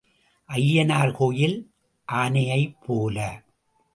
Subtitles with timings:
[0.49, 1.57] ஐயனார் கோயில்
[2.07, 3.43] ஆனையைப் போல.